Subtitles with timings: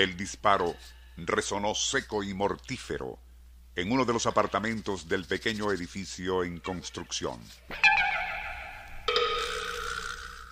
[0.00, 0.74] El disparo
[1.18, 3.18] resonó seco y mortífero
[3.76, 7.38] en uno de los apartamentos del pequeño edificio en construcción.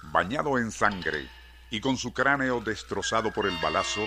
[0.02, 1.30] Bañado en sangre
[1.70, 4.06] y con su cráneo destrozado por el balazo,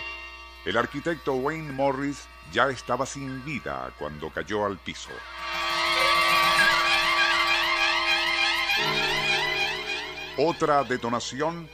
[0.64, 5.10] el arquitecto Wayne Morris ya estaba sin vida cuando cayó al piso.
[10.38, 11.68] Otra detonación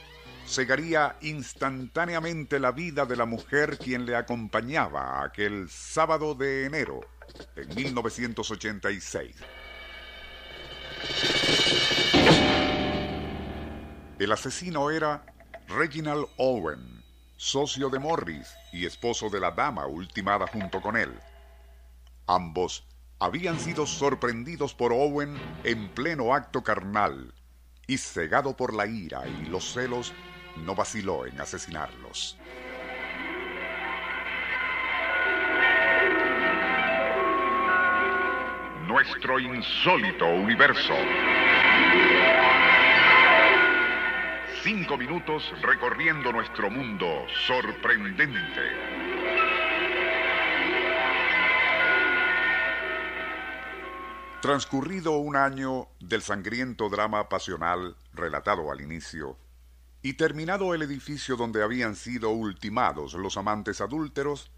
[0.48, 7.00] cegaría instantáneamente la vida de la mujer quien le acompañaba aquel sábado de enero
[7.54, 9.36] de 1986.
[14.18, 15.24] El asesino era
[15.68, 17.04] Reginald Owen,
[17.36, 21.12] socio de Morris y esposo de la dama ultimada junto con él.
[22.26, 22.86] Ambos
[23.20, 27.34] habían sido sorprendidos por Owen en pleno acto carnal
[27.86, 30.12] y cegado por la ira y los celos
[30.64, 32.36] no vaciló en asesinarlos.
[38.86, 40.94] Nuestro insólito universo.
[44.62, 47.06] Cinco minutos recorriendo nuestro mundo
[47.46, 48.98] sorprendente.
[54.40, 59.36] Transcurrido un año del sangriento drama pasional relatado al inicio,
[60.02, 64.50] y terminado el edificio donde habían sido ultimados los amantes adúlteros,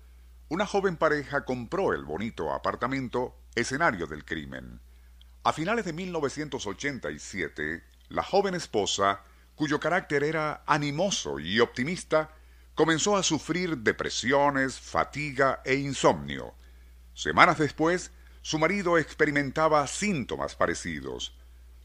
[0.48, 4.80] una joven pareja compró el bonito apartamento escenario del crimen.
[5.42, 9.22] A finales de 1987, la joven esposa,
[9.54, 12.34] cuyo carácter era animoso y optimista,
[12.74, 16.54] comenzó a sufrir depresiones, fatiga e insomnio.
[17.14, 18.12] Semanas después,
[18.42, 21.34] su marido experimentaba síntomas parecidos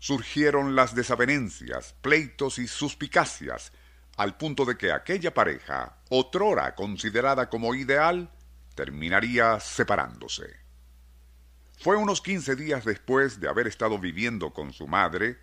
[0.05, 3.71] surgieron las desavenencias, pleitos y suspicacias,
[4.17, 8.29] al punto de que aquella pareja, otrora considerada como ideal,
[8.75, 10.57] terminaría separándose.
[11.79, 15.39] Fue unos quince días después de haber estado viviendo con su madre,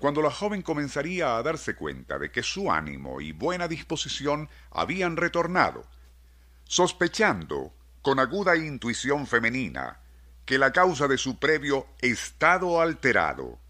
[0.00, 5.16] cuando la joven comenzaría a darse cuenta de que su ánimo y buena disposición habían
[5.16, 5.84] retornado,
[6.64, 7.72] sospechando,
[8.02, 10.00] con aguda intuición femenina,
[10.44, 13.60] que la causa de su previo estado alterado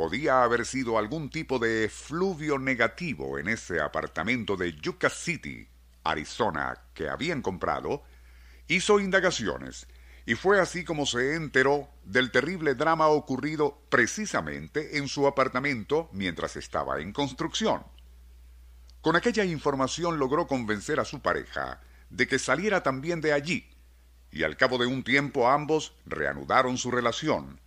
[0.00, 5.68] podía haber sido algún tipo de efluvio negativo en ese apartamento de Yucca City,
[6.04, 8.02] Arizona, que habían comprado,
[8.66, 9.86] hizo indagaciones
[10.24, 16.56] y fue así como se enteró del terrible drama ocurrido precisamente en su apartamento mientras
[16.56, 17.84] estaba en construcción.
[19.02, 23.68] Con aquella información logró convencer a su pareja de que saliera también de allí,
[24.32, 27.60] y al cabo de un tiempo ambos reanudaron su relación,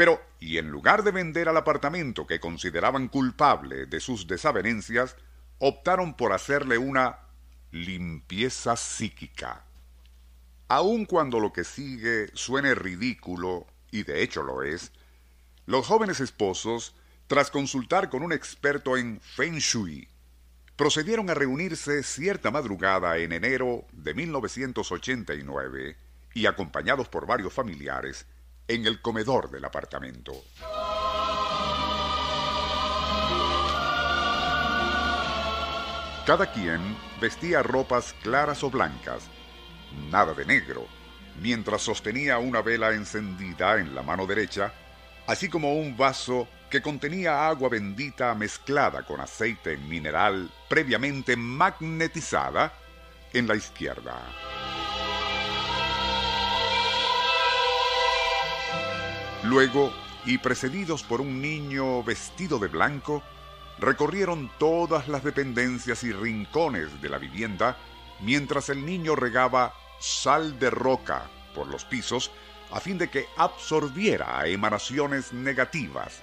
[0.00, 5.14] pero, y en lugar de vender al apartamento que consideraban culpable de sus desavenencias,
[5.58, 7.18] optaron por hacerle una
[7.70, 9.62] limpieza psíquica.
[10.68, 14.90] Aun cuando lo que sigue suene ridículo, y de hecho lo es,
[15.66, 16.94] los jóvenes esposos,
[17.26, 20.08] tras consultar con un experto en Feng Shui,
[20.76, 25.98] procedieron a reunirse cierta madrugada en enero de 1989
[26.32, 28.24] y acompañados por varios familiares,
[28.70, 30.32] en el comedor del apartamento.
[36.24, 39.28] Cada quien vestía ropas claras o blancas,
[40.08, 40.86] nada de negro,
[41.40, 44.72] mientras sostenía una vela encendida en la mano derecha,
[45.26, 52.72] así como un vaso que contenía agua bendita mezclada con aceite mineral previamente magnetizada
[53.32, 54.59] en la izquierda.
[59.50, 59.92] Luego,
[60.26, 63.20] y precedidos por un niño vestido de blanco,
[63.80, 67.76] recorrieron todas las dependencias y rincones de la vivienda
[68.20, 72.30] mientras el niño regaba sal de roca por los pisos
[72.70, 76.22] a fin de que absorbiera emanaciones negativas.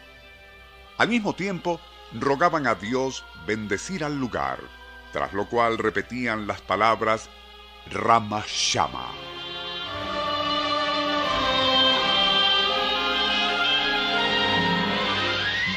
[0.98, 1.82] Al mismo tiempo,
[2.14, 4.60] rogaban a Dios bendecir al lugar,
[5.12, 7.30] tras lo cual repetían las palabras
[7.92, 9.37] Ramashama.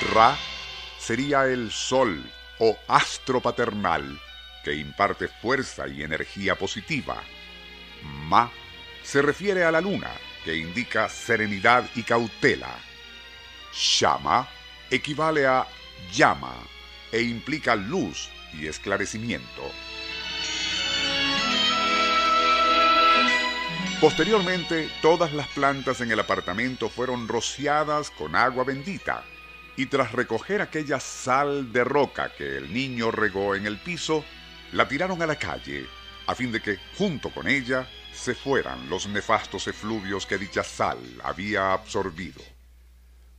[0.01, 0.37] Ra
[0.99, 2.25] sería el sol
[2.59, 4.19] o astro paternal
[4.65, 7.23] que imparte fuerza y energía positiva.
[8.03, 8.51] Ma
[9.03, 10.11] se refiere a la luna,
[10.45, 12.75] que indica serenidad y cautela.
[13.73, 14.49] Shama
[14.91, 15.67] equivale a
[16.13, 16.55] llama
[17.13, 19.71] e implica luz y esclarecimiento.
[24.01, 29.25] Posteriormente, todas las plantas en el apartamento fueron rociadas con agua bendita
[29.81, 34.23] y tras recoger aquella sal de roca que el niño regó en el piso,
[34.73, 35.87] la tiraron a la calle
[36.27, 40.99] a fin de que, junto con ella, se fueran los nefastos efluvios que dicha sal
[41.25, 42.43] había absorbido.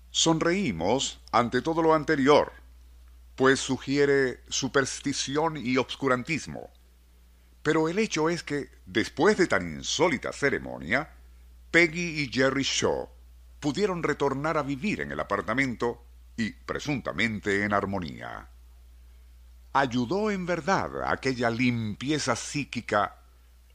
[0.10, 2.52] Sonreímos ante todo lo anterior,
[3.36, 6.72] pues sugiere superstición y obscurantismo.
[7.62, 11.08] Pero el hecho es que, después de tan insólita ceremonia,
[11.70, 13.10] Peggy y Jerry Shaw
[13.60, 16.08] pudieron retornar a vivir en el apartamento
[16.38, 18.48] y, presuntamente, en armonía.
[19.74, 23.18] ¿Ayudó en verdad aquella limpieza psíquica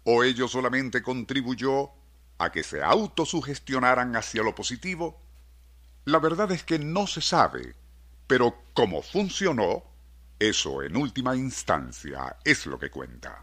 [0.04, 1.90] o ello solamente contribuyó
[2.38, 5.20] a que se autosugestionaran hacia lo positivo?
[6.04, 7.74] La verdad es que no se sabe,
[8.26, 9.82] pero cómo funcionó,
[10.38, 13.42] eso en última instancia es lo que cuenta.